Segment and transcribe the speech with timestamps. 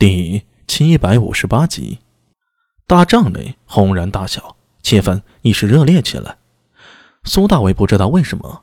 [0.00, 1.98] 第七百五十八集，
[2.86, 6.36] 大帐内轰然大笑，气氛一时热烈起来。
[7.24, 8.62] 苏大伟不知道为什么，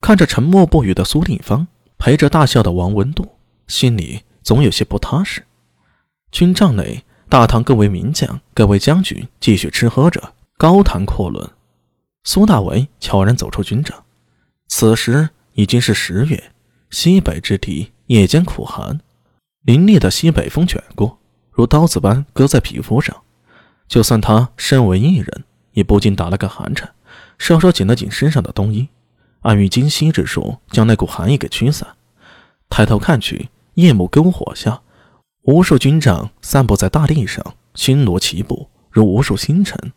[0.00, 1.66] 看着沉默不语的苏定方，
[1.98, 3.32] 陪着大笑的王文度，
[3.66, 5.44] 心里总有些不踏实。
[6.30, 11.50] 军帐内，大唐各位名将、各位将军继续吃喝着，高谈阔论。
[12.22, 14.04] 苏大伟悄然走出军帐，
[14.68, 16.52] 此时已经是十月，
[16.90, 19.00] 西北之地夜间苦寒。
[19.64, 21.18] 凛冽的西北风卷过，
[21.50, 23.16] 如刀子般割在皮肤上。
[23.88, 26.92] 就算他身为一人，也不禁打了个寒颤，
[27.38, 28.88] 稍稍紧了紧身上的冬衣，
[29.40, 31.88] 暗于今夕之术将那股寒意给驱散。
[32.68, 34.82] 抬头看去，夜幕篝火下，
[35.42, 39.92] 无数军帐散布在大地上，星罗棋布，如无数星辰。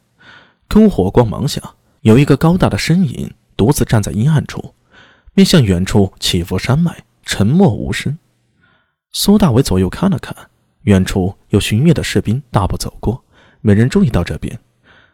[0.70, 1.61] 篝火光芒下，
[2.02, 4.73] 有一个高大的身影独自站在阴暗处，
[5.34, 8.17] 面向远处起伏山脉，沉默无声。
[9.20, 10.52] 苏大伟左右看了看，
[10.84, 13.23] 远处有巡阅的士兵大步走过，
[13.62, 14.59] 没人注意到这边。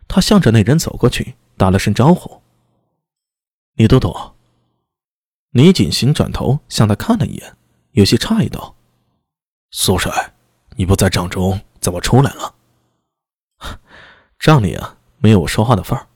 [0.09, 2.41] 他向着那人走过去，打了声招呼
[3.75, 4.13] ：“李都督。”
[5.51, 7.55] 李锦行转头向他看了一眼，
[7.91, 8.75] 有些诧异道
[9.71, 10.33] ：“苏帅，
[10.75, 12.55] 你不在帐中，怎么出来了？”
[14.37, 16.07] 帐里啊，没有我说话的份儿，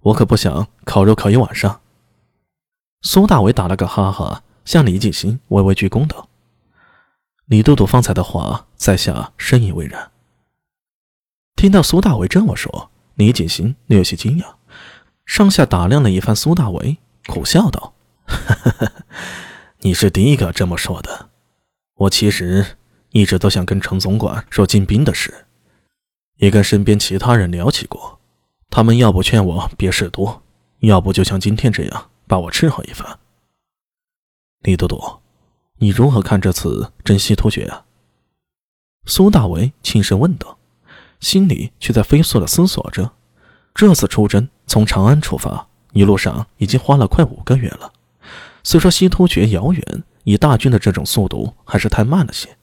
[0.00, 1.82] 我可不想烤肉烤一晚上。
[3.02, 6.26] 苏大伟打了个哈哈，向李锦行微微鞠躬道。
[7.46, 10.12] 李都督方才的话，在下深以为然。
[11.56, 14.54] 听到苏大为这么说，李锦行略有些惊讶，
[15.26, 17.94] 上下打量了一番苏大为，苦笑道
[19.80, 21.30] ：“你是第一个这么说的。
[21.96, 22.78] 我其实
[23.10, 25.46] 一直都想跟程总管说进兵的事，
[26.36, 28.20] 也跟身边其他人聊起过，
[28.70, 30.42] 他们要不劝我别事多，
[30.80, 33.18] 要不就像今天这样把我伺候一番。
[34.60, 34.98] 李都督。”
[35.84, 37.84] 你如何看这次征西突厥啊？
[39.04, 40.56] 苏大为轻声问道，
[41.20, 43.12] 心里却在飞速的思索着。
[43.74, 47.92] 这次出征从长安出发，一路上已经花了快五个月了。
[48.62, 52.56] 虽说西突厥遥远，以大军的这种速度还是太慢了些。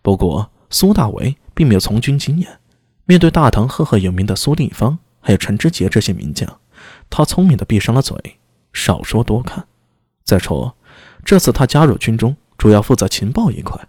[0.00, 2.60] 不过苏大为并没有从军经验，
[3.04, 6.60] 面对大唐赫赫有名的苏定方还有陈知节这些名将，
[7.10, 8.38] 他聪明的闭上了嘴，
[8.72, 9.66] 少说多看。
[10.22, 10.76] 再说。
[11.24, 13.88] 这次他加入军中，主要负责情报一块，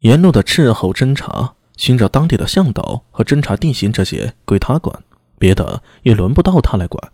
[0.00, 5.02] 沿路的伺候、侦查、寻找当地的向导和侦查地形这些归他管，
[5.38, 7.12] 别的也轮不到他来管。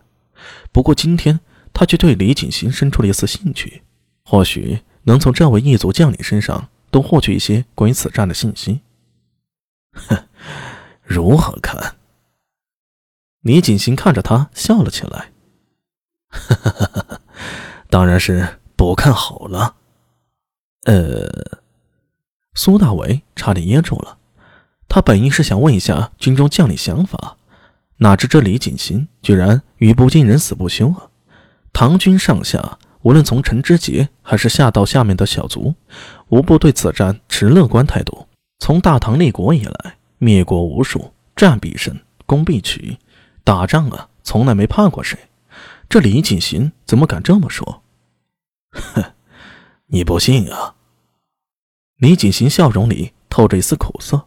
[0.73, 1.41] 不过今天
[1.73, 3.83] 他却对李锦行生出了一丝兴趣，
[4.25, 8.81] 或许能从这位异族将领身上多获取一些关于此战的信息。
[9.93, 10.25] 哼，
[11.03, 11.97] 如何看？
[13.43, 15.31] 李锦行看着他笑了起来，
[16.31, 17.21] 哈哈哈哈
[17.89, 18.61] 当然是。
[18.77, 19.77] 不看好了，
[20.84, 21.61] 呃，
[22.55, 24.19] 苏大为差点噎住了。
[24.89, 27.37] 他本意是想问一下军中将领想法，
[27.97, 31.09] 哪知这李锦行居然语不惊人死不休啊！
[31.72, 35.75] 唐军上下，无论从陈知杰还是下到下面的小卒，
[36.28, 38.28] 无不对此战持乐观态度。
[38.59, 42.99] 从大唐立国以来，灭国无数，战必胜，攻必取，
[43.43, 45.19] 打仗啊，从来没怕过谁。
[45.89, 47.83] 这李锦行怎么敢这么说？
[48.72, 49.03] 哼，
[49.87, 50.75] 你不信啊？
[51.97, 54.27] 李锦行笑容里透着一丝苦涩，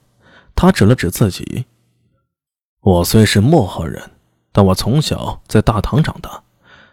[0.55, 1.65] 他指了指自己
[2.81, 4.11] ：“我虽是漠河人，
[4.51, 6.43] 但我从小在大唐长大，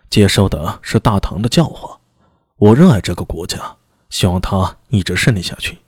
[0.09, 2.01] 接受的是大唐的教化。
[2.57, 3.77] 我热爱这个国家，
[4.11, 5.79] 希望它一直顺利下去。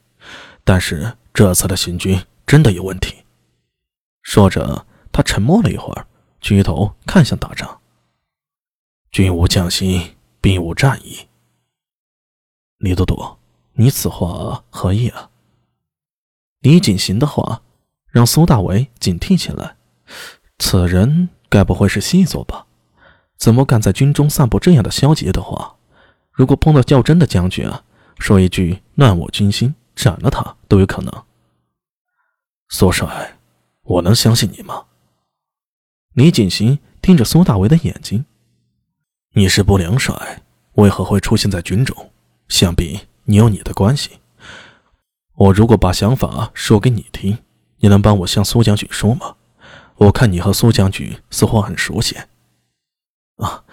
[0.63, 3.23] 但是这次的行军真的有问题。”
[4.21, 6.05] 说着，他沉默了一会儿，
[6.39, 7.81] 举头看向大帐
[9.11, 11.27] ：“军无将心，兵无战意。”
[12.77, 13.37] 李都督，
[13.73, 15.29] 你此话何意啊？
[16.59, 17.61] 李锦行的话
[18.07, 19.75] 让苏大为警惕起来。
[20.59, 22.65] 此人该不会是细作吧？
[23.37, 25.75] 怎么敢在军中散布这样的消极的话？
[26.31, 27.83] 如果碰到较真的将军啊，
[28.19, 31.23] 说一句乱我军心，斩了他都有可能。
[32.69, 33.37] 苏帅，
[33.83, 34.85] 我能相信你吗？
[36.13, 38.25] 李锦行盯着苏大为的眼睛。
[39.33, 40.43] 你是不良帅，
[40.73, 42.11] 为何会出现在军中？
[42.47, 44.19] 想必你有你的关系。
[45.35, 47.37] 我如果把想法说给你听，
[47.77, 49.35] 你能帮我向苏将军说吗？
[49.97, 52.15] 我看你和苏将军似乎很熟悉。
[53.37, 53.63] 啊，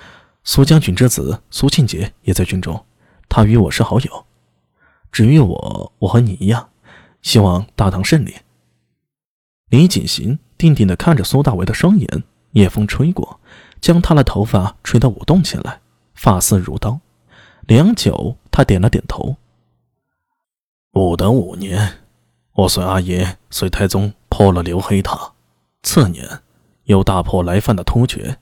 [0.43, 2.85] 苏将军之子苏庆杰也在军中，
[3.29, 4.27] 他与我是好友。
[5.11, 6.69] 至于我，我和你一样，
[7.23, 8.35] 希望大唐胜利。
[9.71, 13.41] 李锦行定定地看着苏大为的双眼，夜风吹过，
[13.81, 15.81] 将他的头发吹得舞动起来，
[16.15, 17.01] 发丝如刀。
[17.67, 19.37] 良久，他点了点头。
[20.93, 22.01] 武德五年，
[22.53, 25.33] 我随阿爷随太宗破了刘黑塔，
[25.83, 26.43] 次年
[26.85, 28.37] 又大破来犯的突厥。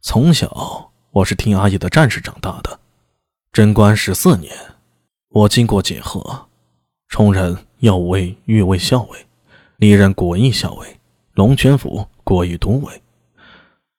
[0.00, 2.80] 从小我是听阿爷的战事长大的。
[3.52, 4.52] 贞观十四年，
[5.28, 6.48] 我经过检核，
[7.06, 9.26] 充任右卫御卫校尉，
[9.76, 10.98] 历任国义校尉、
[11.34, 13.00] 龙泉府国义都尉、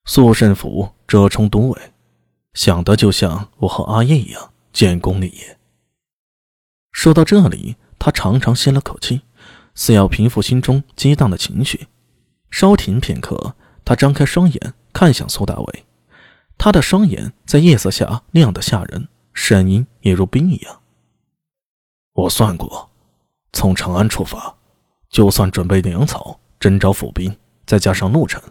[0.04, 1.82] 肃慎府遮冲都尉，
[2.60, 5.58] 想的就像我和阿燕一样建功立业。
[6.92, 9.22] 说到这里，他长长吸了口气。
[9.76, 11.88] 似要平复心中激荡的情绪，
[12.52, 15.86] 稍停片刻，他张开双眼看向苏大伟，
[16.58, 20.82] 他的双眼在夜色下亮得吓人，声音也如冰一样。
[22.12, 22.90] 我算过，
[23.54, 24.54] 从长安出发，
[25.10, 27.34] 就算准备粮草、征召府兵，
[27.66, 28.44] 再加上路程，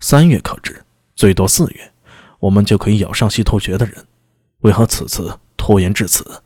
[0.00, 0.82] 三月可至，
[1.14, 1.92] 最多四月，
[2.40, 4.06] 我们就可以咬上西突厥的人。
[4.60, 6.42] 为何此次拖延至此？